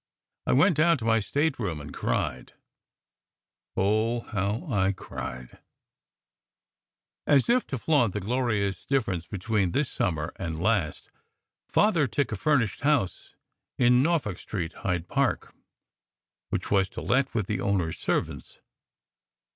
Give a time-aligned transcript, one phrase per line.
[0.47, 2.53] I went down to my stateroom and cried
[3.77, 4.21] oh!
[4.21, 5.59] how I cried!
[7.27, 11.11] As if to flaunt the glorious difference between this summer and last,
[11.69, 13.35] Father took a furnished house
[13.77, 15.53] in Norfolk Street, Hyde Park,
[16.49, 18.57] which was to let with the owner s servants.